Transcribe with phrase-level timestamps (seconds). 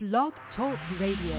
[0.00, 1.34] Blog Talk Radio.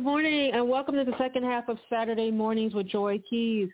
[0.00, 3.68] Good morning, and welcome to the second half of Saturday Mornings with Joy Keys.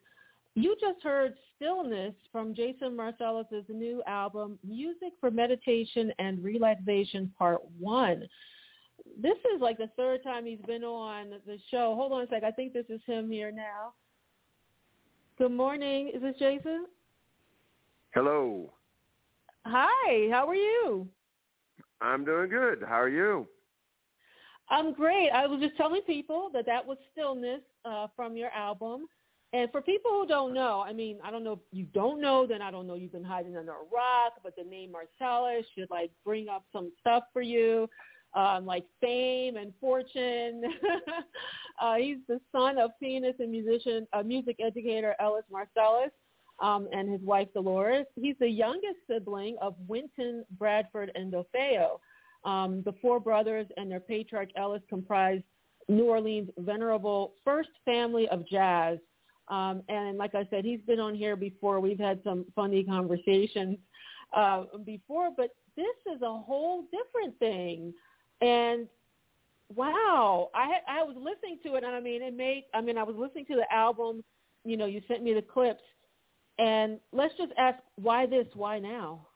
[0.57, 7.61] You just heard Stillness from Jason Marsalis' new album, Music for Meditation and Relaxation Part
[7.79, 8.27] 1.
[9.23, 11.95] This is like the third time he's been on the show.
[11.95, 12.43] Hold on a sec.
[12.43, 13.93] I think this is him here now.
[15.39, 16.11] Good morning.
[16.13, 16.87] Is this Jason?
[18.15, 18.73] Hello.
[19.65, 21.07] Hi, how are you?
[22.01, 22.83] I'm doing good.
[22.85, 23.47] How are you?
[24.69, 25.31] I'm great.
[25.31, 29.07] I was just telling people that that was Stillness uh, from your album.
[29.53, 32.47] And for people who don't know, I mean, I don't know if you don't know,
[32.47, 35.89] then I don't know you've been hiding under a rock, but the name Marsalis should
[35.89, 37.89] like bring up some stuff for you,
[38.35, 40.63] um, like fame and fortune.
[41.81, 46.11] uh, he's the son of pianist and musician, uh, music educator Ellis Marsalis
[46.59, 48.07] um, and his wife Dolores.
[48.17, 52.01] He's the youngest sibling of Wynton, Branford, and Delfeayo.
[52.45, 55.45] Um, the four brothers and their patriarch Ellis comprised
[55.89, 58.99] New Orleans' venerable first family of jazz.
[59.49, 61.81] Um, and like I said, he's been on here before.
[61.81, 63.79] We've had some funny conversations
[64.37, 67.95] uh, before, but this is a whole different thing.
[68.41, 68.89] And
[69.75, 72.65] wow, I I was listening to it, and I mean, it made.
[72.75, 74.25] I mean, I was listening to the album.
[74.65, 75.83] You know, you sent me the clips,
[76.59, 78.47] and let's just ask, why this?
[78.55, 79.29] Why now?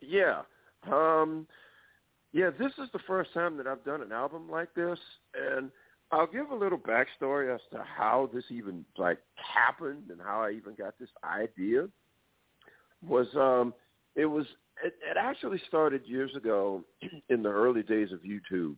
[0.00, 0.42] Yeah.
[0.90, 1.46] Um,
[2.32, 4.98] yeah, this is the first time that I've done an album like this,
[5.34, 5.70] and
[6.12, 10.50] I'll give a little backstory as to how this even like happened and how I
[10.52, 11.88] even got this idea.
[13.06, 13.74] Was um,
[14.14, 14.46] it was
[14.84, 16.84] it, it actually started years ago
[17.28, 18.76] in the early days of YouTube.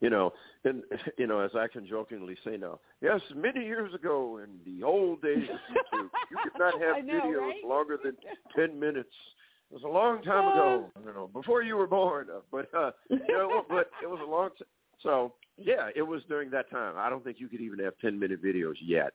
[0.00, 0.32] You know,
[0.64, 0.82] and
[1.18, 5.22] you know, as I can jokingly say now, yes, many years ago in the old
[5.22, 5.58] days of
[5.98, 7.64] YouTube, you could not have know, videos right?
[7.64, 8.16] longer than
[8.56, 9.14] ten minutes.
[9.70, 12.28] It was a long time ago, you know, before you were born.
[12.34, 14.68] uh, But uh, you know, but it was a long time.
[15.00, 16.94] So yeah, it was during that time.
[16.96, 19.12] I don't think you could even have ten minute videos yet.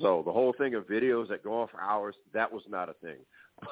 [0.00, 2.94] So the whole thing of videos that go on for hours, that was not a
[2.94, 3.18] thing.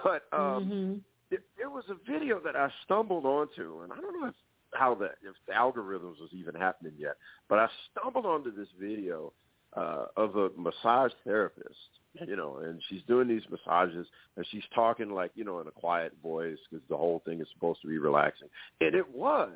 [0.02, 1.00] But um, Mhm.
[1.30, 4.34] it, it was a video that I stumbled onto, and I don't know if
[4.74, 7.16] how the if the algorithms was even happening yet,
[7.48, 9.32] but I stumbled onto this video
[9.76, 14.06] uh, of a massage therapist, you know, and she's doing these massages,
[14.36, 17.48] and she's talking like you know in a quiet voice because the whole thing is
[17.54, 18.48] supposed to be relaxing,
[18.80, 19.50] and it was.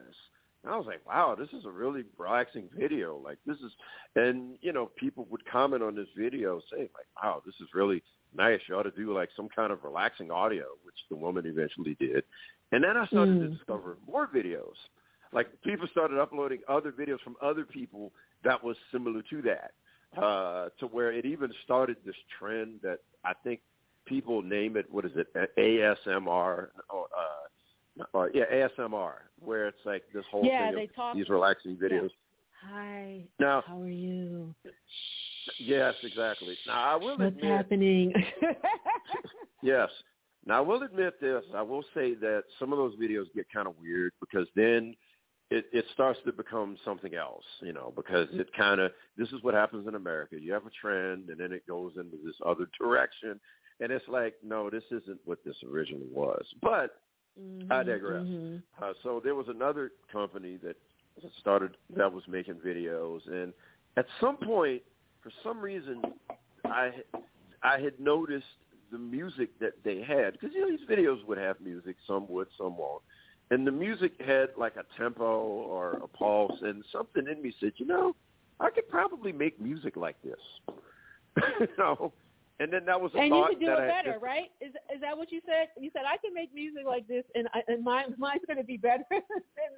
[0.63, 3.17] And I was like, wow, this is a really relaxing video.
[3.25, 3.73] Like this is,
[4.15, 8.03] and you know, people would comment on this video saying like, wow, this is really
[8.37, 8.61] nice.
[8.69, 12.25] You ought to do like some kind of relaxing audio, which the woman eventually did.
[12.73, 13.57] And then I started to Mm.
[13.57, 14.77] discover more videos.
[15.33, 18.13] Like people started uploading other videos from other people
[18.45, 19.73] that was similar to that,
[20.17, 23.61] uh, to where it even started this trend that I think
[24.07, 24.87] people name it.
[24.91, 25.29] What is it?
[25.59, 30.95] ASMR or, uh, or yeah, ASMR, where it's like this whole Yeah, thing they of
[30.95, 32.11] talk- these relaxing videos.
[32.73, 33.23] Hi.
[33.39, 34.55] Now- how are you?
[35.59, 36.57] Yes, exactly.
[36.67, 38.13] Now I will What's admit, happening?
[39.63, 39.91] Yes.
[40.47, 41.45] Now I will admit this.
[41.55, 44.95] I will say that some of those videos get kind of weird because then
[45.51, 49.43] it, it starts to become something else, you know, because it kind of this is
[49.43, 50.37] what happens in America.
[50.41, 53.41] You have a trend and then it goes into this other direction,
[53.81, 56.45] and it's like, no, this isn't what this originally was.
[56.63, 57.01] But
[57.71, 58.27] I Mhm, digress.
[58.27, 58.63] mhm.
[58.81, 60.77] uh, so there was another company that
[61.39, 63.53] started that was making videos, and
[63.97, 64.83] at some point,
[65.21, 66.01] for some reason,
[66.65, 67.03] I
[67.63, 68.47] I had noticed
[68.91, 72.49] the music that they had because you know these videos would have music, some would,
[72.57, 73.03] some won't,
[73.51, 77.73] and the music had like a tempo or a pulse, and something in me said,
[77.77, 78.15] you know,
[78.61, 80.41] I could probably make music like this,
[81.61, 82.13] you know,
[82.61, 84.51] And then that was a and thought you could do it I better, just, right?
[84.61, 85.69] Is is that what you said?
[85.81, 88.65] You said I can make music like this, and I, and mine mine's going to
[88.65, 89.21] be better than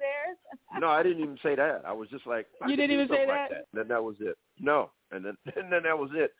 [0.03, 0.37] theirs.
[0.81, 1.83] No, I didn't even say that.
[1.87, 3.49] I was just like, I You didn't even say like that?
[3.51, 3.65] that.
[3.71, 4.37] And then that was it.
[4.59, 6.33] No, and then and then that was it.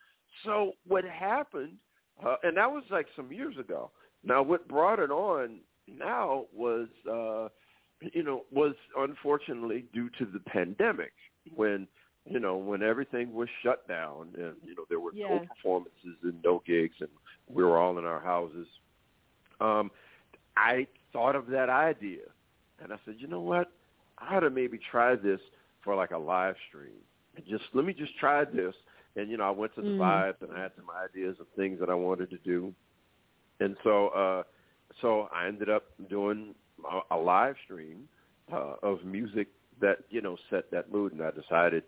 [0.43, 1.77] So what happened?
[2.23, 3.91] Uh, and that was like some years ago.
[4.25, 7.49] Now, what brought it on now was, uh,
[8.13, 11.13] you know, was unfortunately due to the pandemic
[11.53, 11.87] when
[12.25, 15.27] you know, when everything was shut down and, you know, there were Yeah.
[15.29, 17.09] no performances and no gigs and
[17.47, 18.67] we were all in our houses,
[19.59, 19.91] um,
[20.55, 22.23] I thought of that idea.
[22.81, 23.71] And I said, you know what?
[24.17, 25.39] I ought to maybe try this
[25.83, 27.01] for like a live stream.
[27.35, 28.73] And just let me just try this.
[29.15, 29.97] And, you know, I went to the Mm.
[29.99, 32.73] vibes and I had some ideas of things that I wanted to do.
[33.59, 34.43] And so, uh,
[35.01, 36.55] so I ended up doing
[37.11, 38.07] a, live stream
[38.51, 39.47] uh, of music
[39.81, 41.13] that, you know, set that mood.
[41.13, 41.83] And I decided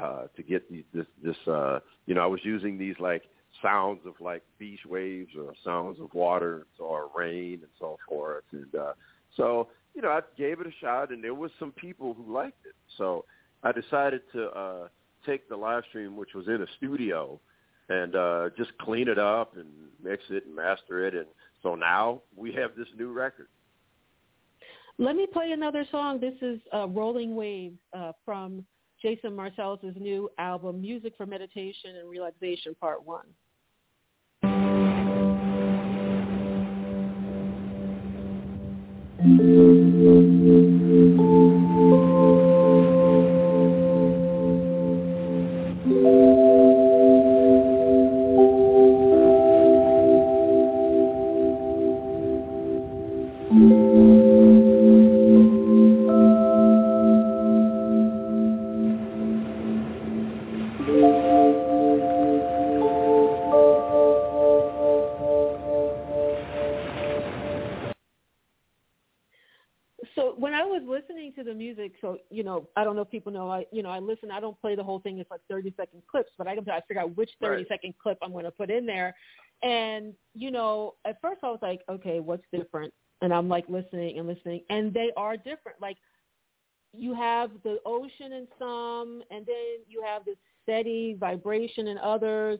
[0.00, 3.22] uh, to get these, this, this, uh, you know, I was using these like
[3.62, 8.44] sounds of like beach waves or sounds of water or rain and so forth.
[8.52, 8.92] And uh,
[9.36, 12.66] so, you know, I gave it a shot, and there was some people who liked
[12.66, 12.74] it.
[12.98, 13.24] So
[13.62, 14.88] I decided to uh,
[15.24, 17.40] take the live stream, which was in a studio,
[17.88, 19.68] and uh, just clean it up and
[20.02, 21.14] mix it and master it.
[21.14, 21.26] And
[21.66, 23.48] so now we have this new record.
[24.98, 26.20] Let me play another song.
[26.20, 28.64] This is uh, Rolling Waves uh, from
[29.02, 33.26] Jason Marsalis' new album, Music for Meditation and Relaxation, Part 1.
[70.56, 73.50] I was listening to the music, so you know, I don't know if people know,
[73.50, 74.30] I you know, I listen.
[74.30, 75.18] I don't play the whole thing.
[75.18, 77.68] It's like thirty second clips, but I can I figure out which thirty Right.
[77.68, 79.14] second clip I'm going to put in there.
[79.62, 82.94] And you know, at first I was like, okay, what's different?
[83.20, 85.78] And I'm like listening and listening, and they are different.
[85.78, 85.98] Like
[86.94, 92.58] you have the ocean in some, and then you have this steady vibration in others.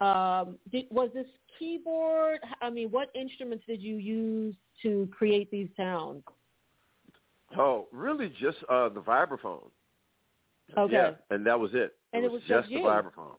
[0.00, 1.26] Um, did, was this
[1.60, 2.40] keyboard?
[2.60, 6.24] I mean, what instruments did you use to create these sounds?
[7.56, 9.70] Oh, really just uh, the vibraphone.
[10.76, 10.92] Okay.
[10.92, 11.94] Yeah, and that was it.
[12.12, 13.36] And it it was, was just just the vibraphone.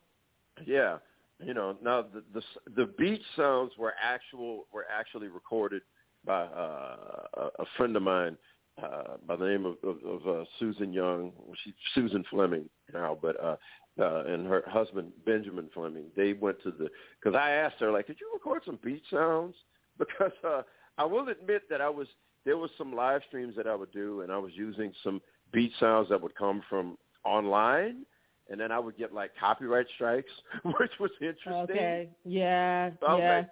[0.65, 0.97] Yeah,
[1.43, 1.75] you know.
[1.83, 2.41] Now the the
[2.75, 5.81] the beach sounds were actual were actually recorded
[6.25, 8.37] by uh, a, friend of mine
[8.81, 11.31] uh, by the name of, of, of uh, Susan Young.
[11.63, 13.55] She Susan Fleming now, but uh,
[13.99, 16.05] uh, and her husband Benjamin Fleming.
[16.15, 16.89] They went to the
[17.21, 19.55] because I asked her like, did you record some beach sounds?
[19.97, 20.61] Because uh,
[20.99, 22.05] I will admit that I was
[22.45, 25.71] there was some live streams that I would do, and I was using some beat
[25.79, 28.05] sounds that would come from online,
[28.49, 30.31] and then I would get like copyright strikes,
[30.63, 31.75] which was interesting.
[31.75, 32.09] Okay.
[32.23, 32.91] Yeah.
[33.01, 33.37] So yeah.
[33.37, 33.49] like,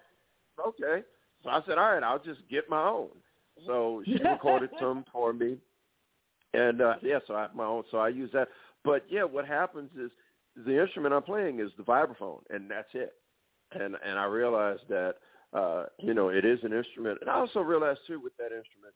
[0.68, 1.06] okay.
[1.44, 3.10] So I said, all right, I'll just get my own.
[3.66, 5.58] So she recorded some for me,
[6.54, 7.84] and uh, yeah, so I have my own.
[7.92, 8.48] So I use that.
[8.84, 10.12] But yeah, what happens is
[10.66, 13.14] the instrument I'm playing is the vibraphone, and that's it.
[13.72, 15.16] And and I realized that
[15.56, 18.94] uh, you know it is an instrument, and I also realized too with that instrument,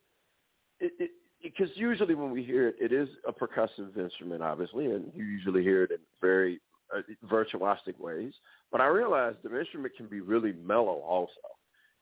[0.79, 1.11] it, it
[1.41, 5.63] because usually when we hear it, it is a percussive instrument, obviously, and you usually
[5.63, 6.59] hear it in very
[6.95, 8.33] uh, virtuosic ways.
[8.71, 11.31] But I realized the instrument can be really mellow also,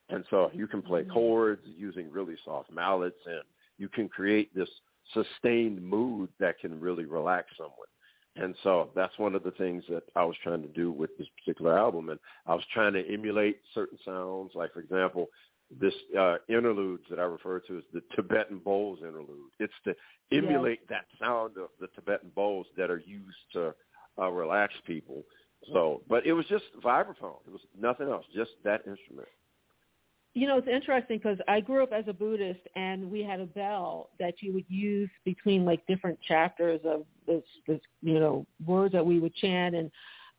[0.09, 3.43] and so you can play chords using really soft mallets, and
[3.77, 4.69] you can create this
[5.13, 7.87] sustained mood that can really relax someone.
[8.39, 11.27] And so that's one of the things that I was trying to do with this
[11.39, 12.09] particular album.
[12.09, 15.27] And I was trying to emulate certain sounds, like, for example,
[15.79, 19.51] this uh, interludes that I refer to as the Tibetan bowls interlude.
[19.59, 19.95] It's to
[20.31, 23.73] emulate that sound of the Tibetan bowls that are used to
[24.19, 25.23] uh, relax people.
[25.73, 27.39] So, but it was just vibraphone.
[27.45, 29.27] It was nothing else, just that instrument.
[30.37, 33.47] You know, it's interesting because I grew up as a Buddhist, and we had a
[33.47, 38.93] bell that you would use between like different chapters of this, this you know, words
[38.93, 39.89] that we would chant, and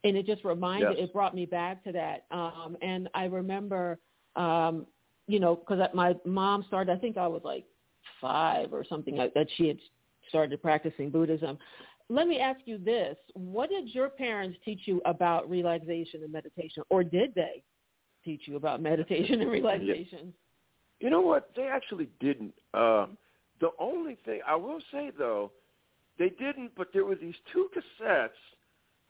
[0.05, 1.09] and it just reminded, Yes.
[1.09, 2.23] it brought me back to that.
[2.31, 3.99] Um, and I remember,
[4.37, 4.87] um,
[5.27, 7.65] you know, because my mom started, I think I was like
[8.21, 9.47] five or something like that.
[9.57, 9.79] She had
[10.29, 11.57] started practicing Buddhism.
[12.07, 16.83] Let me ask you this: What did your parents teach you about relaxation and meditation,
[16.89, 17.63] or did they?
[18.29, 20.33] Teach you about meditation and relaxation.
[20.99, 21.43] You know what?
[21.55, 22.53] They actually didn't.
[22.73, 23.17] Um,
[23.59, 25.51] the only thing I will say though,
[26.19, 26.71] they didn't.
[26.77, 28.41] But there were these two cassettes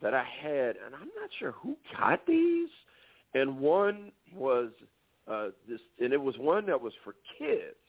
[0.01, 2.69] that I had, and I'm not sure who got these.
[3.33, 4.69] and one was
[5.31, 7.83] uh, this, and it was one that was for kids,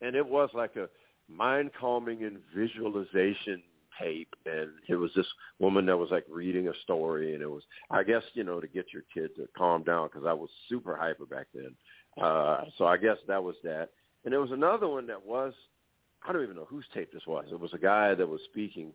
[0.00, 0.88] and it was like a
[1.28, 3.62] mind calming and visualization
[4.00, 5.26] tape and it was this
[5.58, 8.66] woman that was like reading a story and it was i guess you know to
[8.66, 11.74] get your kid to calm down because i was super hyper back then.
[12.22, 13.90] Uh so i guess that was that.
[14.24, 15.52] And there was another one that was
[16.26, 17.46] i don't even know whose tape this was.
[17.50, 18.92] It was a guy that was speaking.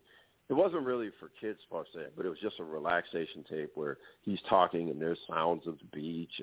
[0.49, 3.97] It wasn't really for kids per se but it was just a relaxation tape where
[4.21, 6.41] he's talking and there's sounds of the beach.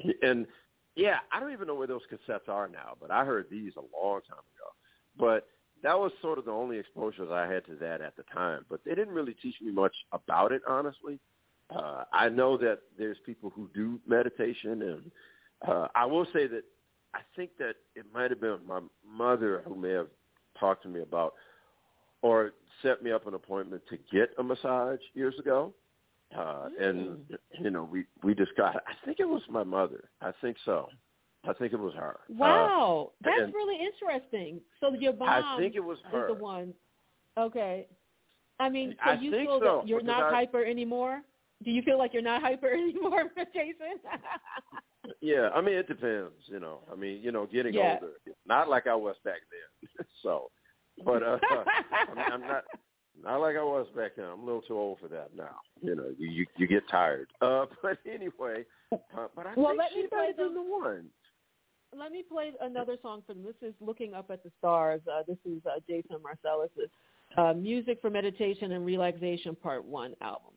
[0.00, 0.46] And and
[0.94, 3.98] yeah i don't even know where those cassettes are now but i heard these a
[3.98, 4.70] long time ago.
[5.18, 5.46] But
[5.86, 8.64] that was sort of the only exposures I had to that at the time.
[8.68, 11.20] But they didn't really teach me much about it, honestly.
[11.70, 15.10] Uh, I know that there's people who do meditation, and
[15.66, 16.64] uh, I will say that
[17.14, 20.08] I think that it might have been my mother who may have
[20.58, 21.34] talked to me about
[22.20, 22.50] or
[22.82, 25.72] set me up an appointment to get a massage years ago.
[26.36, 26.90] Uh, mm.
[26.90, 27.18] And
[27.60, 28.78] you know, we we discussed.
[28.88, 30.08] I think it was my mother.
[30.20, 30.88] I think so.
[31.48, 32.18] I think it was her.
[32.28, 34.60] Wow, uh, that's really interesting.
[34.80, 36.28] So your mom I think it was her.
[36.28, 36.74] the one.
[37.38, 37.86] Okay.
[38.58, 41.20] I mean, so I you feel so, that you're not I, hyper anymore?
[41.64, 44.00] Do you feel like you're not hyper anymore, Jason?
[45.20, 46.80] yeah, I mean it depends, you know.
[46.90, 47.98] I mean, you know, getting yeah.
[48.00, 48.14] older,
[48.46, 50.06] not like I was back then.
[50.22, 50.50] so,
[51.04, 52.64] but uh I mean, I'm not
[53.22, 54.26] not like I was back then.
[54.26, 55.56] I'm a little too old for that now.
[55.80, 57.28] You know, you you, you get tired.
[57.40, 61.06] Uh but anyway, uh, but I well, think let she me play the, the one
[61.98, 63.44] let me play another song for them.
[63.44, 66.88] This is "Looking Up at the Stars." Uh, this is uh, Jason Marsalis'
[67.36, 70.52] uh, "Music for Meditation and Relaxation Part One" album.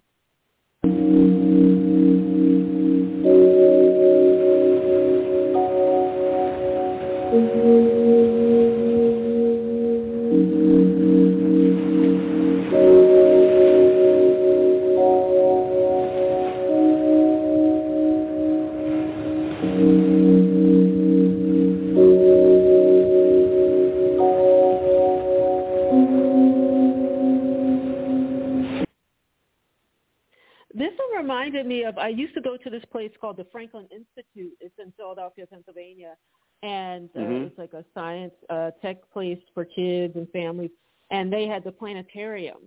[31.60, 34.54] Reminded me of I used to go to this place called the Franklin Institute.
[34.60, 36.16] It's in Philadelphia, Pennsylvania,
[36.64, 37.46] and uh, mm-hmm.
[37.46, 40.72] it's like a science uh, tech place for kids and families.
[41.12, 42.60] And they had the planetarium,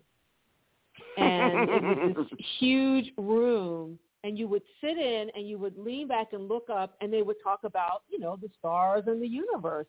[1.16, 3.98] and it was this huge room.
[4.24, 7.22] And you would sit in and you would lean back and look up, and they
[7.22, 9.86] would talk about you know the stars and the universe.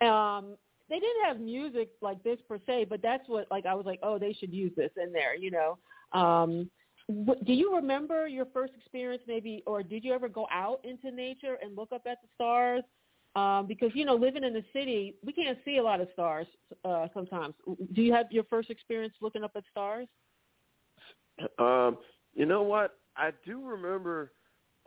[0.00, 0.56] Um,
[0.90, 4.00] they didn't have music like this per se, but that's what like I was like,
[4.02, 5.78] oh, they should use this in there, you know.
[6.18, 6.70] Um,
[7.08, 11.58] do you remember your first experience maybe or did you ever go out into nature
[11.62, 12.82] and look up at the stars?
[13.36, 16.46] Um, because you know living in the city we can't see a lot of stars
[16.84, 17.54] uh, sometimes.
[17.92, 20.06] Do you have your first experience looking up at stars?
[21.58, 21.98] Um,
[22.32, 22.92] you know what?
[23.16, 24.32] I do remember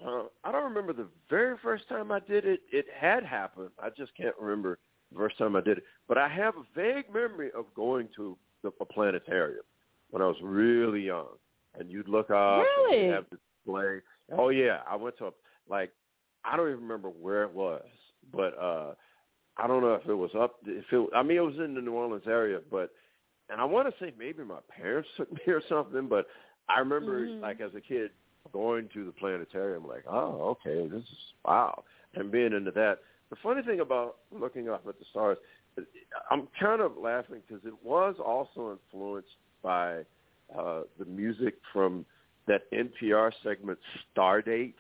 [0.06, 2.62] uh, i don't remember the very first time i did it.
[2.72, 3.70] It had happened.
[3.82, 4.80] I just can't remember
[5.12, 5.84] the first time i did it.
[6.08, 9.64] But i have a vague memory of going to the, a planetarium
[10.10, 11.28] when i was really young
[11.80, 13.06] and you'd look up really?
[13.06, 14.00] and have display.
[14.38, 15.32] Oh yeah, I went to a,
[15.70, 15.92] like
[16.44, 17.86] I don't even remember where it was,
[18.34, 18.94] but uh
[19.58, 20.58] I don't know if it was up.
[20.66, 22.92] If it, I mean, it was in the New Orleans area, but
[23.50, 26.28] and I want to say maybe my parents took me or something, but
[26.70, 27.42] I remember mm-hmm.
[27.42, 28.12] like as a kid
[28.54, 31.84] going to the planetarium, like, oh, okay, this is wow,
[32.16, 33.00] and being into that.
[33.30, 35.38] The funny thing about looking up at the stars,
[36.32, 40.04] I'm kind of laughing because it was also influenced by
[40.58, 42.06] uh, the music from
[42.48, 43.80] that NPR segment
[44.16, 44.74] Stardate.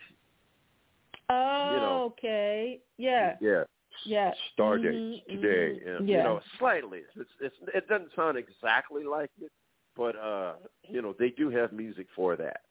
[1.29, 2.79] Oh, you know, okay.
[2.97, 3.35] Yeah.
[3.41, 3.63] Yeah.
[4.05, 4.31] Yeah.
[4.57, 5.89] Stardate mm-hmm, today, mm-hmm.
[5.89, 6.17] and yeah.
[6.17, 7.01] you know, slightly.
[7.15, 9.51] It's, it's it doesn't sound exactly like it,
[9.95, 10.53] but uh,
[10.87, 12.61] you know, they do have music for that.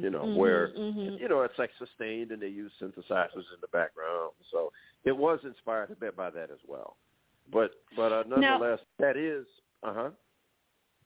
[0.00, 1.22] You know, mm-hmm, where mm-hmm.
[1.22, 4.32] you know it's like sustained, and they use synthesizers in the background.
[4.50, 4.72] So
[5.04, 6.96] it was inspired a bit by that as well.
[7.52, 9.46] But but uh, nonetheless, now, that is
[9.84, 10.10] uh huh.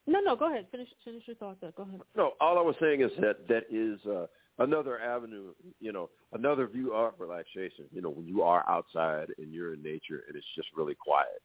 [0.09, 0.67] No, no, go ahead.
[0.71, 1.71] Finish finish your thought there.
[1.77, 2.01] Go ahead.
[2.17, 4.25] No, all I was saying is that that is uh,
[4.59, 7.85] another avenue, you know, another view of relaxation.
[7.93, 11.43] You know, when you are outside and you're in nature and it's just really quiet.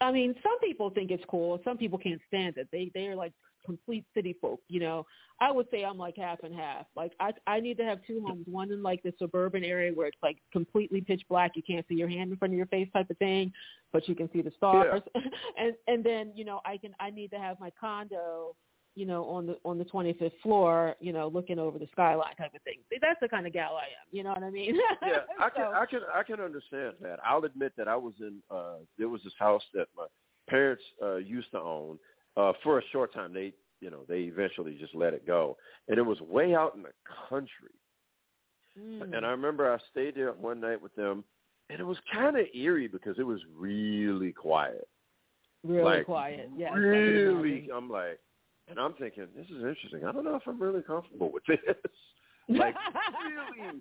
[0.00, 1.60] I mean, some people think it's cool.
[1.64, 2.68] Some people can't stand it.
[2.72, 5.06] They they're like complete city folk, you know.
[5.40, 6.86] I would say I'm like half and half.
[6.96, 10.06] Like I I need to have two homes, one in like the suburban area where
[10.06, 12.88] it's like completely pitch black, you can't see your hand in front of your face
[12.92, 13.52] type of thing,
[13.92, 15.02] but you can see the stars.
[15.14, 15.22] Yeah.
[15.58, 18.54] and and then, you know, I can I need to have my condo
[18.94, 22.54] you know, on the on the 25th floor, you know, looking over the skyline type
[22.54, 22.78] of thing.
[22.90, 24.06] See, that's the kind of gal I am.
[24.10, 24.78] You know what I mean?
[25.02, 27.18] yeah, I can so, I can I can understand that.
[27.24, 30.06] I'll admit that I was in uh there was this house that my
[30.48, 31.98] parents uh used to own
[32.36, 33.32] uh for a short time.
[33.32, 35.56] They you know, they eventually just let it go.
[35.88, 36.92] And it was way out in the
[37.28, 37.74] country.
[38.80, 39.16] Mm.
[39.16, 41.24] And I remember I stayed there one night with them,
[41.68, 44.88] and it was kind of eerie because it was really quiet.
[45.64, 46.48] Really like, quiet.
[46.56, 47.68] Can really.
[47.74, 48.20] I'm like,
[48.68, 50.04] and I'm thinking, this is interesting.
[50.06, 51.58] I don't know if I'm really comfortable with this.
[52.48, 52.74] like
[53.26, 53.80] really,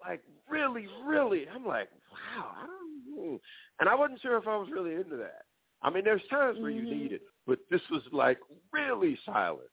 [0.00, 1.46] like really, really.
[1.52, 2.52] I'm like, wow.
[2.56, 3.32] I don't.
[3.32, 3.40] know.
[3.80, 5.42] And I wasn't sure if I was really into that.
[5.82, 6.90] I mean, there's times where you Mhm.
[7.02, 8.38] need it, but this was like
[8.72, 9.70] really silent.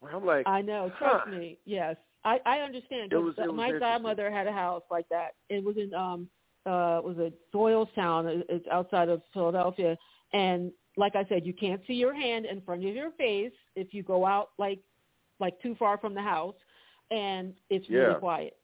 [0.00, 0.90] Where I'm like, I know.
[0.98, 1.58] Trust me.
[1.64, 3.12] Yes, I I understand.
[3.12, 5.34] It was- it was my godmother had a house like that.
[5.48, 6.28] It was in um
[6.66, 8.26] uh it was a Doylestown.
[8.26, 9.96] It- It's outside of Philadelphia,
[10.32, 13.94] and like I said, you can't see your hand in front of your face if
[13.94, 14.80] you go out like
[15.40, 16.56] like too far from the house,
[17.10, 18.18] and it's really Yeah.
[18.18, 18.57] quiet.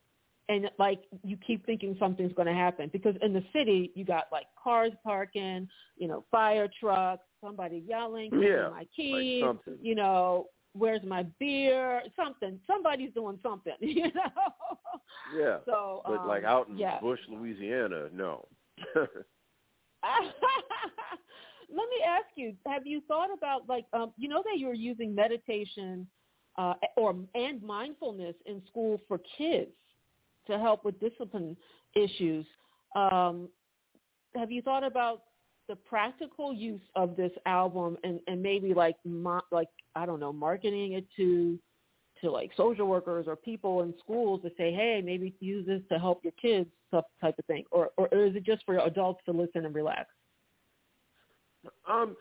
[0.49, 4.25] And like you keep thinking something's going to happen because in the city you got
[4.31, 9.79] like cars parking, you know, fire trucks, somebody yelling, Yeah, my like keys," something.
[9.81, 12.03] you know, where's my beer?
[12.15, 12.61] Something.
[12.67, 14.31] Somebody's doing something, you know.
[15.35, 15.59] Yeah.
[15.65, 17.01] So, But um, like out in yeah.
[17.01, 18.47] Bush, Louisiana, no.
[18.95, 19.09] Let
[21.89, 26.07] me ask you: Have you thought about like um, you know that you're using meditation
[26.59, 29.71] uh, or and mindfulness in school for kids
[30.47, 31.57] to help with discipline
[31.95, 32.47] issues?
[32.95, 33.49] Um,
[34.37, 35.23] have you thought about
[35.69, 40.33] the practical use of this album and, and maybe like mo- like I don't know
[40.33, 41.59] marketing it to
[42.21, 45.99] to like social workers or people in schools to say, hey, maybe use this to
[45.99, 46.69] help your kids,
[47.21, 50.09] type of thing, or or is it just for adults to listen and relax?
[51.89, 52.17] Um,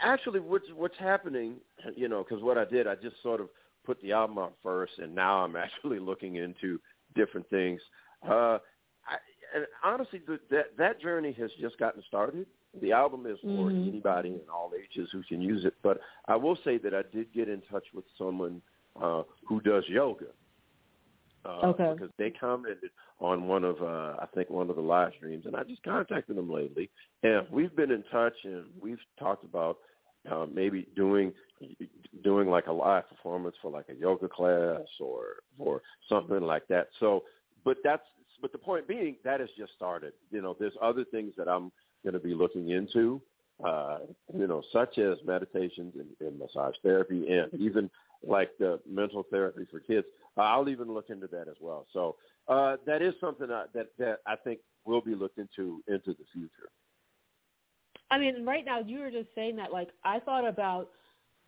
[0.00, 1.56] actually, what's what's happening,
[1.96, 3.48] you know, because what I did, I just sort of
[3.84, 6.78] put the album out first, and now I'm actually looking into
[7.14, 7.80] different things.
[8.26, 8.58] Uh,
[9.06, 9.16] I,
[9.54, 12.46] and honestly, the, that that journey has just gotten started.
[12.80, 13.88] The album is for Mhm.
[13.88, 15.74] anybody in all ages who can use it.
[15.82, 18.62] But I will say that I did get in touch with someone
[19.00, 20.26] uh, who does yoga.
[21.44, 21.92] Uh, Okay.
[21.92, 22.90] Because they commented
[23.20, 26.36] on one of, uh, I think, one of the live streams, and I just contacted
[26.36, 26.90] them lately,
[27.22, 29.78] and we've been in touch, and we've talked about
[30.30, 31.32] uh, maybe doing
[32.22, 35.24] doing like a live performance for like a yoga class or
[35.58, 36.88] or something like that.
[37.00, 37.24] So,
[37.64, 38.02] but that's
[38.40, 40.12] but the point being that has just started.
[40.30, 41.70] You know, there's other things that I'm
[42.04, 43.22] going to be looking into,
[43.64, 43.98] uh,
[44.36, 47.88] you know, such as meditations and, and massage therapy, and even
[48.26, 50.06] like the mental therapy for kids.
[50.36, 51.86] I'll even look into that as well.
[51.92, 52.16] So
[52.48, 56.24] uh, that is something I, that that I think will be looked into into the
[56.32, 56.70] future.
[58.12, 59.72] I mean, right now you were just saying that.
[59.72, 60.90] Like, I thought about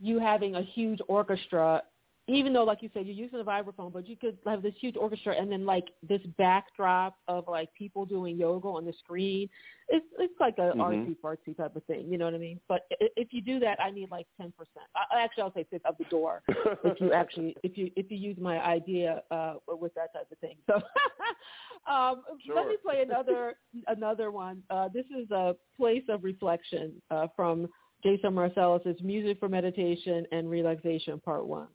[0.01, 1.83] you having a huge orchestra,
[2.27, 4.97] even though, like you said, you're using a vibraphone, but you could have this huge
[4.97, 9.49] orchestra and then like this backdrop of like people doing yoga on the screen.
[9.91, 10.77] It's it's like a Mhm.
[10.81, 12.11] artsy fartsy type of thing.
[12.11, 12.61] You know what I mean?
[12.67, 14.87] But if you do that, I need like ten percent.
[15.13, 16.43] Actually, I'll say fifth of the door
[16.85, 20.39] if you actually if you if you use my idea uh with that type of
[20.39, 20.57] thing.
[20.67, 20.77] So
[21.93, 22.23] um
[22.55, 23.55] let me play another
[23.89, 24.63] another one.
[24.71, 27.69] Uh this is a place of reflection uh from
[28.03, 28.87] Jason Marsalis.
[28.87, 31.69] It's music for meditation and relaxation part one.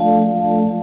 [0.00, 0.79] What are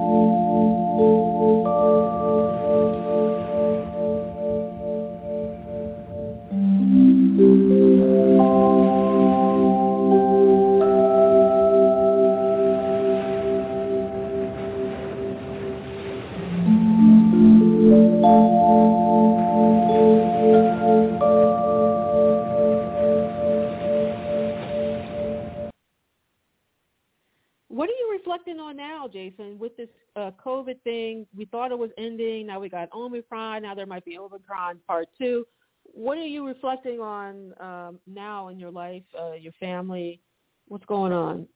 [28.48, 31.26] reflecting on now, Jason, with this uh, COVID thing?
[31.36, 32.48] We thought it was ending.
[32.48, 33.64] Now we got Omicron.
[33.64, 35.46] Now there might be Omicron part two.
[35.84, 40.20] What are you reflecting on um, now in your life, uh, your family?
[40.68, 41.48] What's going on?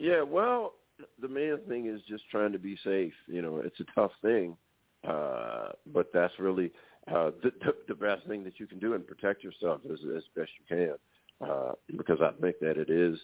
[0.00, 0.74] Yeah, well,
[1.20, 3.12] the main thing is just trying to be safe.
[3.26, 4.56] You know, it's a tough thing,
[5.08, 6.72] uh, but that's really
[7.08, 7.52] uh, the,
[7.88, 10.94] the best thing that you can do and protect yourself as as best you can.
[11.40, 13.16] Uh, because I think that it is,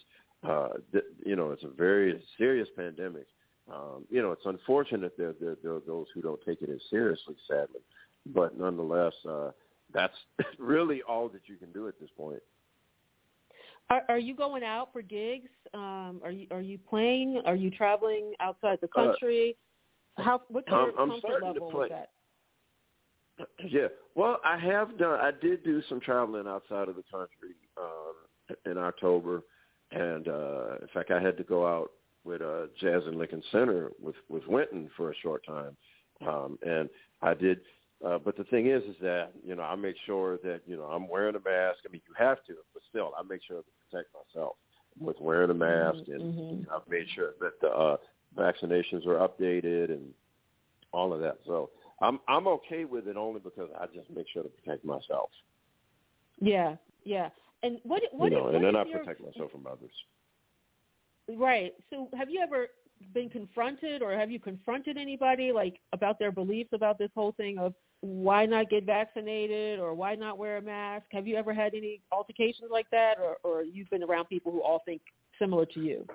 [0.47, 3.27] uh, th- you know, it's a very serious pandemic.
[3.73, 6.81] Um, you know, it's unfortunate that there, there are those who don't take it as
[6.91, 7.81] seriously, sadly,
[8.27, 9.51] but nonetheless, uh,
[9.93, 10.15] that's
[10.59, 12.43] really all that you can do at this point.
[13.91, 15.51] Are, are you going out for gigs?
[15.75, 17.43] Um, are you are you playing?
[17.45, 19.57] Are you traveling outside the country?
[20.17, 22.11] How what's your I'm- I'm comfort level with that?
[23.69, 23.89] Yeah.
[24.15, 25.19] Well, I have done.
[25.21, 28.15] I did do some traveling outside of the country um,
[28.65, 29.43] in October,
[29.95, 31.93] and uh, in fact, I had to go out
[32.25, 35.77] with uh, Jazz and Lincoln Center with with Wynton for a short time,
[36.27, 36.89] um, and
[37.23, 37.61] I did.
[38.05, 40.85] Uh, but the thing is, is that you know I make sure that you know
[40.85, 41.79] I'm wearing a mask.
[41.87, 44.57] I mean, you have to, but still, I make sure to protect myself
[45.01, 46.67] with wearing a mask, and Mhm.
[46.73, 47.97] I've made sure that the uh,
[48.37, 50.13] vaccinations are updated and
[50.93, 51.39] all of that.
[51.47, 55.31] So I'm I'm okay with it only because I just make sure to protect myself.
[56.41, 57.31] Yeah, yeah.
[57.65, 59.91] And what what, you know, what and then I your, protect myself from others.
[61.35, 61.73] Right.
[61.91, 62.69] So have you ever
[63.13, 67.59] been confronted or have you confronted anybody like about their beliefs about this whole thing
[67.59, 71.07] of why not get vaccinated or why not wear a mask?
[71.13, 74.63] Have you ever had any altercations like that or, or you've been around people who
[74.63, 75.01] all think
[75.39, 76.07] similar to you?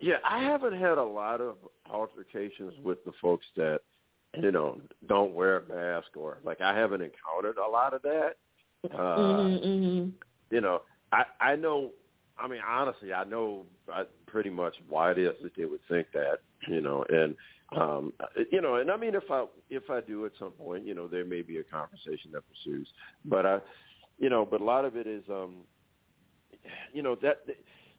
[0.00, 1.56] Yeah, I haven't had a lot of
[1.90, 3.80] altercations with the folks that,
[4.40, 8.34] you know, don't wear a mask or like I haven't encountered a lot of that.
[8.84, 10.10] Uh, mm-hmm, mm-hmm.
[10.50, 11.90] You know, I I know.
[12.38, 16.08] I mean, honestly, I know I, pretty much why it is that they would think
[16.14, 16.38] that.
[16.68, 17.36] You know, and
[17.76, 18.12] um,
[18.50, 21.08] you know, and I mean, if I if I do at some point, you know,
[21.08, 22.88] there may be a conversation that pursues,
[23.24, 23.58] but I,
[24.18, 25.56] you know, but a lot of it is, um,
[26.92, 27.44] you know, that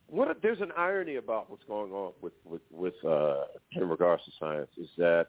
[0.07, 3.41] what there's an irony about what's going on with with with uh,
[3.73, 5.27] in regards to science is that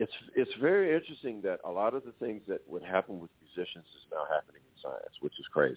[0.00, 3.84] it's it's very interesting that a lot of the things that would happen with musicians
[3.84, 5.76] is now happening in science, which is crazy.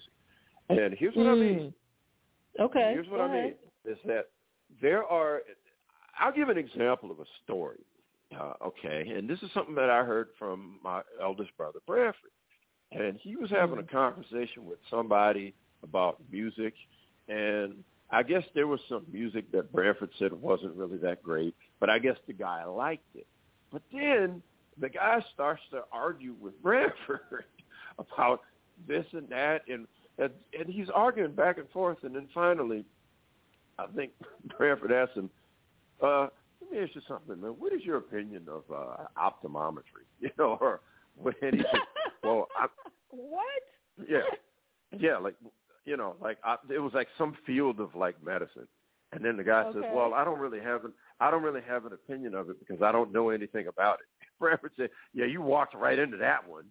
[0.70, 1.32] And here's what mm.
[1.32, 1.74] I mean.
[2.60, 2.92] Okay.
[2.94, 3.54] Here's what I mean
[3.86, 4.30] is that
[4.82, 5.42] there are.
[6.18, 7.82] I'll give an example of a story.
[8.40, 12.32] Uh, okay, and this is something that I heard from my eldest brother Branford,
[12.92, 13.84] and he was having Mm.
[13.84, 16.74] a conversation with somebody about music,
[17.28, 21.90] and I guess there was some music that Branford said wasn't really that great, but
[21.92, 23.28] I guess the guy liked it.
[23.74, 24.44] But then
[24.80, 27.46] the guy starts to argue with Branford
[28.00, 28.42] about
[28.88, 29.88] this and that, and
[30.20, 32.86] and, and he's arguing back and forth, and then finally,
[33.80, 34.12] I think
[34.58, 35.30] Branford asked him,
[36.04, 36.28] uh,
[36.62, 37.52] "Let me ask you something, man.
[37.52, 39.82] What is your opinion of uh, optometry?
[40.20, 40.80] You know, or
[41.16, 41.66] what anything?"
[42.24, 42.68] well, I,
[43.10, 43.44] what?
[44.08, 44.20] yeah,
[44.98, 45.36] yeah, like
[45.86, 48.68] you know, like I, it was like some field of like medicine.
[49.12, 50.94] And then the guy says, "Well, I don't really have an
[51.28, 54.08] I don't really have an opinion of it because I don't know anything about it."
[54.40, 56.66] Branford said, "Yeah, you walked right into that one."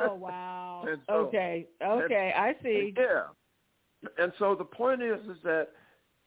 [0.00, 0.84] Oh wow.
[1.06, 1.66] So- okay.
[1.84, 2.94] Okay, I see.
[2.96, 3.24] Yeah.
[4.16, 5.68] And so the point is, is that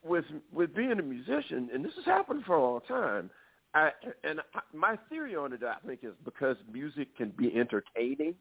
[0.03, 3.29] with with being a musician, and this has happened for a long time.
[3.73, 3.91] I,
[4.25, 8.35] and I, my theory on it, I think, is because music can be entertaining,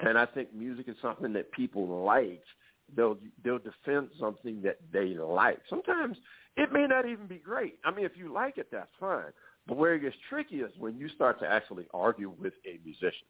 [0.00, 2.42] and I think music is something that people like.
[2.96, 5.58] They'll they'll defend something that they like.
[5.68, 6.16] Sometimes
[6.58, 7.78] it may not even be great.
[7.84, 9.32] I mean, if you like it, that's fine.
[9.66, 13.26] But where it gets tricky is when you start to actually argue with a musician,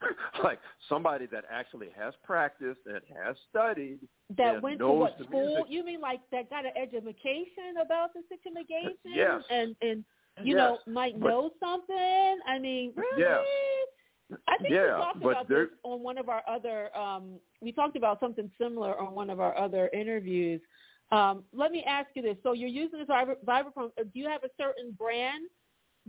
[0.44, 0.58] like
[0.88, 4.00] somebody that actually has practiced and has studied
[4.36, 5.46] That went to what the school?
[5.46, 5.64] music.
[5.70, 8.96] You mean like that got an education about the situation?
[9.04, 9.42] Yes.
[9.50, 10.04] And and
[10.44, 12.38] you Yes, know might but- know something.
[12.46, 13.22] I mean, really?
[13.22, 13.40] Yes.
[14.48, 16.94] I think Yeah, we talked about this on one of our other.
[16.96, 20.60] Um, we talked about something similar on one of our other interviews.
[21.12, 23.90] Um, let me ask you this: So you're using this Vibra- Vibraphone.
[23.98, 25.44] uh, Do you have a certain brand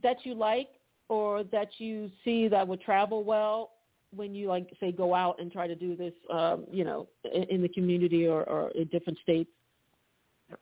[0.02, 0.70] that you like,
[1.10, 3.72] or that you see that would travel well
[4.16, 6.14] when you like say go out and try to do this?
[6.32, 9.50] Um, you know, in, in the community or, or in different states.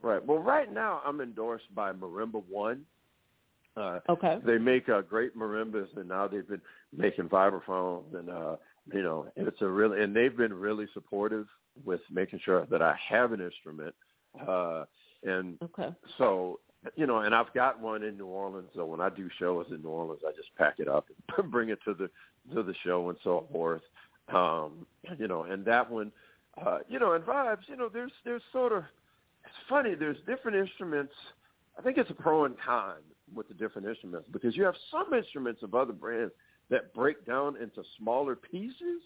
[0.02, 0.26] Right.
[0.26, 2.86] Well, right now I'm endorsed by Marimba One.
[3.78, 4.40] Uh, Okay.
[4.46, 6.62] they make uh, great marimbas, and now they've been
[6.96, 8.56] making vibraphones, and uh,
[8.94, 11.46] you know, it's a really, and they've been really supportive
[11.84, 13.94] with making sure that I have an instrument,
[14.48, 14.86] uh,
[15.24, 15.94] and Okay.
[16.18, 16.60] so
[16.96, 18.70] you know, and I've got one in New Orleans.
[18.76, 21.70] So when I do shows in New Orleans, I just pack it up and bring
[21.70, 22.10] it to the
[22.54, 23.82] to the show and so forth.
[24.34, 24.86] Um,
[25.18, 26.12] you know, and that one,
[26.64, 27.68] uh, you know, and vibes.
[27.68, 28.84] You know, there's there's sort of
[29.44, 29.96] it's funny.
[29.96, 31.14] There's different instruments.
[31.78, 32.96] I think it's a pro and con
[33.34, 36.34] with the different instruments because you have some instruments of other brands
[36.70, 39.02] that break down into smaller pieces,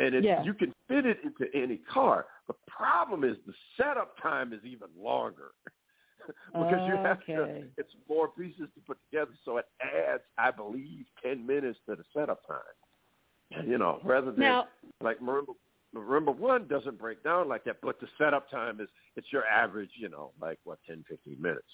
[0.00, 0.42] and it, Yeah.
[0.44, 2.26] you can fit it into any car.
[2.48, 5.50] The problem is the setup time is even longer
[6.52, 7.70] because you have to.
[7.76, 12.04] It's more pieces to put together, so it adds, I believe, ten minutes to the
[12.14, 13.66] setup time.
[13.66, 14.68] You know, rather than Now,
[15.02, 15.54] like marimba,
[15.94, 19.90] marimba one doesn't break down like that, but the setup time is it's your average,
[19.96, 21.64] you know, like what 10, 15 minutes.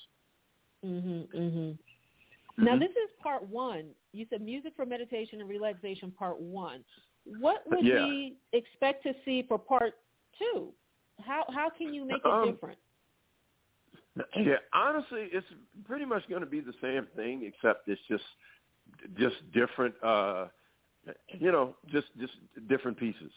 [0.85, 1.29] Mhm.
[1.29, 1.79] Mhm.
[2.59, 2.81] Now Mhm.
[2.81, 3.95] this is part one.
[4.13, 6.85] You said music for meditation and relaxation, part one.
[7.27, 8.07] What would Yeah.
[8.07, 9.95] we expect to see for part
[10.39, 10.73] two?
[11.21, 12.79] How how can you make it Um, different?
[14.37, 15.47] Yeah, honestly, it's
[15.85, 18.25] pretty much going to be the same thing, except it's just
[19.19, 19.95] just different.
[20.03, 20.47] uh
[21.39, 22.35] You know, just just
[22.69, 23.33] different pieces.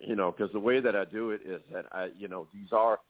[0.00, 2.72] You know, because the way that I do it is that I, you know, these
[2.72, 3.00] are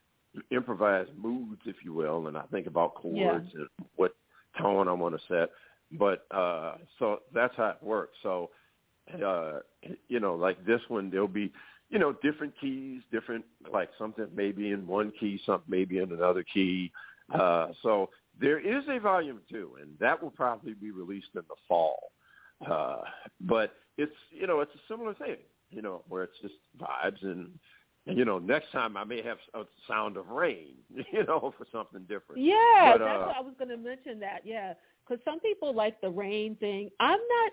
[0.50, 4.14] improvised moods, if you will, and I think about chords and what
[4.61, 5.50] tone I want to set.
[5.92, 8.16] But uh so that's how it works.
[8.22, 8.50] So,
[9.24, 9.60] uh
[10.08, 11.52] you know, like this one, there'll be
[11.90, 16.44] you know, different keys, different like something maybe in one key, something maybe in another
[16.54, 16.92] key.
[17.32, 21.56] Uh so There is a volume two, and that will probably be released in the
[21.66, 22.12] fall.
[22.70, 23.02] Uh,
[23.40, 25.38] but it's you know it's a similar thing,
[25.70, 27.50] you know, where it's just vibes and.
[28.06, 30.72] And, you know, next time I may have a sound of rain,
[31.12, 32.40] you know, for something different.
[32.40, 34.18] Yeah, But, that's uh, what I was going to mention.
[34.18, 34.72] That yeah,
[35.06, 36.88] because some people like the rain thing.
[37.00, 37.52] I'm not.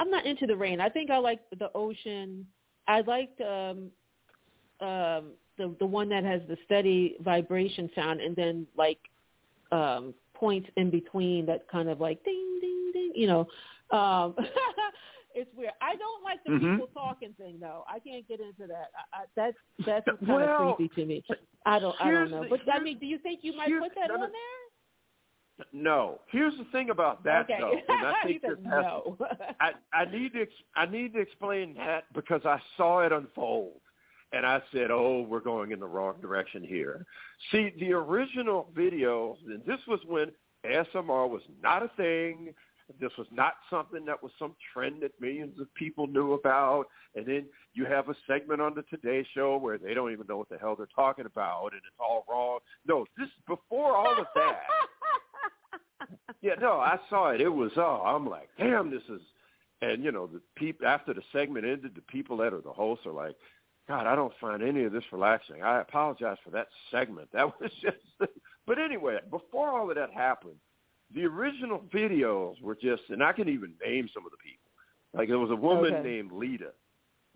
[0.00, 0.80] I'm not into the rain.
[0.80, 2.46] I think I like the ocean.
[2.88, 3.90] I liked um,
[4.80, 8.98] um, the the one that has the steady vibration sound, and then like
[9.72, 13.12] um, points in between that kind of like ding ding ding.
[13.14, 14.34] You know, um,
[15.34, 15.72] it's weird.
[15.80, 16.72] I don't like the Mhm.
[16.72, 17.84] people talking thing though.
[17.88, 18.90] I can't get into that.
[19.12, 21.24] I, I, that's that's kind Well, of creepy to me.
[21.66, 21.96] I don't.
[22.00, 22.44] I don't know.
[22.48, 24.63] But I mean, do you think you might put that on there?
[25.72, 26.20] No.
[26.30, 27.58] Here's the thing about that, okay.
[27.60, 29.16] though, and I think this has no.
[29.60, 33.80] I, I need to ex- I need to explain that because I saw it unfold,
[34.32, 37.06] and I said, "Oh, we're going in the wrong direction here."
[37.52, 40.32] See, the original video, and this was when
[40.64, 42.54] ASMR was not a thing.
[43.00, 46.84] This was not something that was some trend that millions of people knew about.
[47.14, 50.36] And then you have a segment on the Today Show where they don't even know
[50.36, 52.58] what the hell they're talking about, and it's all wrong.
[52.86, 54.60] No, this before all of that.
[56.44, 57.40] Yeah, no, I saw it.
[57.40, 59.22] It was oh, I'm like, damn, this is,
[59.80, 63.06] and you know, the people after the segment ended, the people that are the hosts
[63.06, 63.34] are like,
[63.88, 65.62] God, I don't find any of this relaxing.
[65.62, 67.30] I apologize for that segment.
[67.32, 67.96] That was just,
[68.66, 70.56] but anyway, before all of that happened,
[71.14, 74.70] the original videos were just, and I can even name some of the people.
[75.14, 76.02] Like there was a woman Okay.
[76.02, 76.72] named Lita.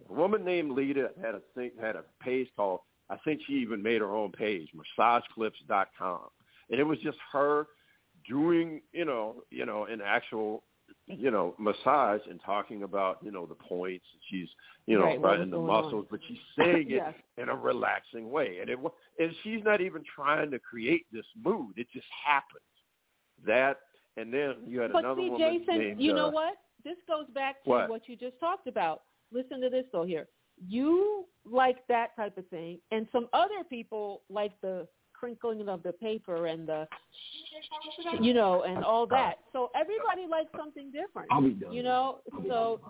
[0.06, 3.82] A woman named Lita had a thing, had a page called, I think she even
[3.82, 6.20] made her own page, massageclips.com,
[6.70, 7.68] and it was just her
[8.28, 10.62] doing, you know, you know, an actual,
[11.06, 14.04] you know, massage and talking about, you know, the points.
[14.30, 14.48] She's,
[14.86, 15.84] you know, Right, was the going on.
[15.84, 17.14] muscles, but she's saying it Yes.
[17.36, 18.78] in a relaxing way, and it
[19.18, 21.74] and she's not even trying to create this mood.
[21.76, 22.62] It just happens.
[23.46, 23.78] That,
[24.16, 26.00] and then you had But another see, woman Jason, named.
[26.00, 26.54] you know uh, what?
[26.84, 27.88] This goes back to What?
[27.90, 28.08] what?
[28.08, 29.02] you just talked about.
[29.32, 30.26] Listen to this though here.
[30.66, 35.92] You like that type of thing, and some other people like the crinkling of the
[35.92, 36.86] paper and the,
[38.20, 39.34] you know, and all that.
[39.52, 41.28] So everybody likes something different.
[41.32, 41.72] I'll be done.
[41.72, 42.80] You know, so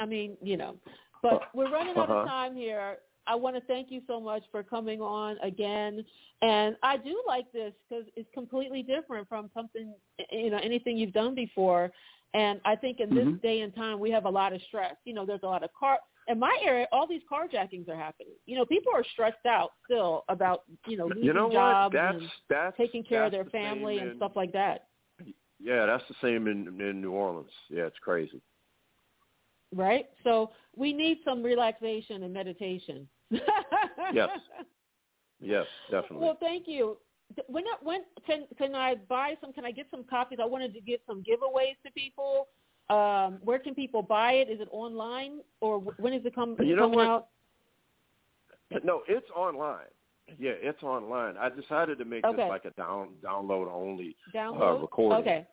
[0.00, 0.76] I mean, you know,
[1.22, 2.20] but we're running out Uh-huh.
[2.20, 2.98] of time here.
[3.26, 6.02] I want to thank you so much for coming on again,
[6.40, 9.92] and I do like this because it's completely different from something,
[10.30, 11.90] you know, anything you've done before.
[12.34, 13.42] And I think in this Mhm.
[13.42, 14.96] day and time, we have a lot of stress.
[15.04, 15.98] You know, there's a lot of car
[16.28, 16.86] in my area.
[16.92, 18.34] All these carjackings are happening.
[18.46, 22.16] You know, people are stressed out still about you know losing you know jobs That's
[22.16, 24.86] and that's taking care of their family and in- stuff like that.
[25.60, 27.50] Yeah, that's the same in in New Orleans.
[27.68, 28.40] Yeah, it's crazy.
[29.74, 30.06] right?
[30.22, 33.08] So we need some relaxation and meditation.
[34.14, 34.30] Yes.
[35.40, 36.24] Yes, definitely.
[36.24, 36.96] Well, thank you.
[37.46, 39.52] When when can can I buy some?
[39.52, 40.38] Can I get some copies?
[40.42, 42.48] I wanted to give some giveaways to people.
[42.90, 44.48] Um, where can people buy it?
[44.48, 47.06] Is it online or when is it come, You know coming what?
[47.06, 47.26] out?
[48.84, 49.86] No, it's online.
[50.38, 51.36] Yeah, it's online.
[51.38, 52.36] I decided to make Okay.
[52.36, 54.16] this like a down download only.
[54.34, 54.76] Download.
[54.76, 55.20] Uh, recording.
[55.20, 55.46] Okay.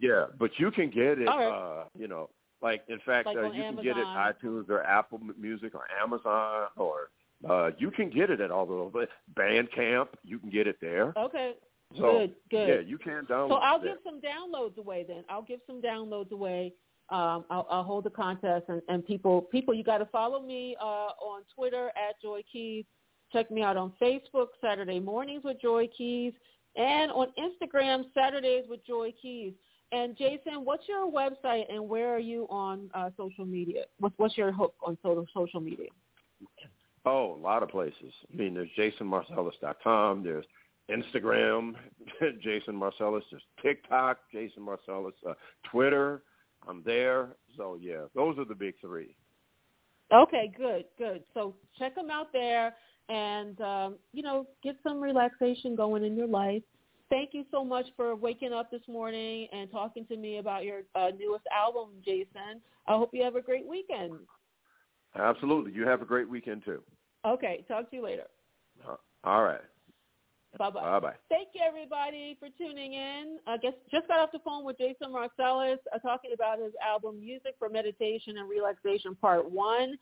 [0.00, 1.26] Yeah, but you can get it.
[1.26, 1.46] Right.
[1.46, 2.30] uh, you know,
[2.62, 4.34] like in fact, Like uh, you can get it Amazon.
[4.42, 7.10] iTunes or Apple Music or Amazon or
[7.48, 9.06] uh, you can get it at all those.
[9.34, 11.12] Bandcamp, you can get it there.
[11.16, 11.54] Okay.
[11.96, 12.34] So, good.
[12.50, 12.68] Good.
[12.68, 13.48] Yeah, you can download.
[13.48, 15.24] So I'll give some downloads away then.
[15.28, 16.74] I'll give some downloads away.
[17.10, 20.76] Um, I'll, I'll hold the contest, and, and people, people, you got to follow me
[20.80, 22.84] uh, on Twitter at Joy Keys.
[23.32, 26.32] Check me out on Facebook Saturday mornings with Joy Keys,
[26.76, 29.52] and on Instagram Saturdays with Joy Keys.
[29.90, 33.84] And Jason, what's your website, and where are you on uh, social media?
[33.98, 35.88] What's, what's your hook on social social media?
[37.04, 38.12] Oh, a lot of places.
[38.32, 40.22] I mean, there's jasonmarsalis.com.
[40.22, 40.46] There's
[40.90, 41.74] Instagram,
[42.42, 43.22] Jason Marsalis.
[43.30, 45.12] There's TikTok, Jason Marsalis.
[45.28, 45.34] Uh,
[45.70, 46.22] Twitter,
[46.68, 47.36] I'm there.
[47.56, 49.16] So yeah, those are the big three.
[50.12, 51.22] Okay, good, good.
[51.32, 52.74] So check them out there,
[53.08, 56.62] and um, you know, get some relaxation going in your life.
[57.08, 60.80] Thank you so much for waking up this morning and talking to me about your
[60.94, 62.62] uh, newest album, Jason.
[62.86, 64.14] I hope you have a great weekend.
[65.14, 65.72] Absolutely.
[65.72, 66.82] You have a great weekend too.
[67.26, 68.24] Okay, talk to you later.
[68.88, 69.60] Uh, all right.
[70.58, 70.82] Bye bye.
[70.82, 71.14] Bye bye.
[71.30, 73.38] Thank you, everybody, for tuning in.
[73.46, 77.20] I guess just got off the phone with Jason Marsalis uh, talking about his album
[77.20, 79.98] Music for Meditation and Relaxation Part 1.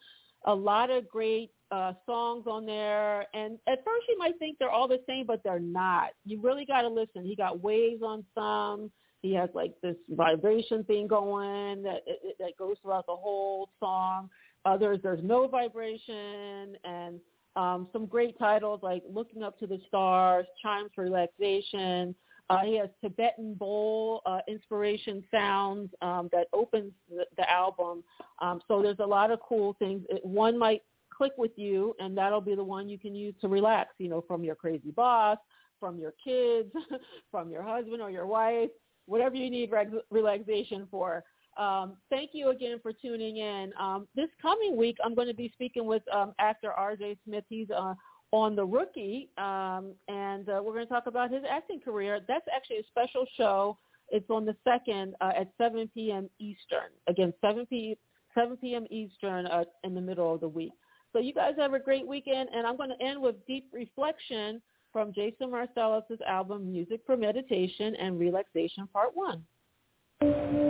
[0.47, 3.27] A lot of great uh, songs on there.
[3.35, 6.11] And at first you might think they're all the same, but they're not.
[6.25, 7.25] You really got to listen.
[7.25, 8.91] He got waves on some.
[9.23, 12.01] He has like this vibration thing going that,
[12.39, 14.31] that goes throughout the whole song.
[14.65, 17.21] Others, there's no vibration and
[17.57, 22.15] um, some great titles like Looking Up to the Stars, Chimes for Relaxation,
[22.49, 28.03] Uh, he has Tibetan bowl uh, inspiration sounds um, that opens the, the album.
[28.41, 30.05] Um, so there's a lot of cool things.
[30.09, 30.83] It, one might
[31.17, 33.95] click with you, and that'll be the one you can use to relax.
[33.99, 35.39] You know, from your crazy boss,
[35.79, 36.73] from your kids,
[37.31, 38.71] from your husband or your wife,
[39.07, 41.23] whatever you need re- relaxation for.
[41.57, 43.73] Um, thank you again for tuning in.
[43.79, 47.19] Um, this coming week, I'm going to be speaking with um, actor R.J.
[47.25, 47.45] Smith.
[47.49, 47.95] He's uh,
[48.33, 52.21] on The Rookie, um, and uh, we're going to talk about his acting career.
[52.29, 53.77] That's actually a special show.
[54.09, 56.29] It's on the second uh, at 7 p.m.
[56.39, 56.91] Eastern.
[57.09, 57.97] Again, 7 p.
[58.35, 58.87] 7 p.m.
[58.91, 60.71] Eastern uh, in the middle of the week.
[61.13, 64.63] So you guys have a great weekend, and I'm going to end with Deep Reflection
[64.93, 70.70] from Jason Marsalis' album Music for Meditation and Relaxation Part 1.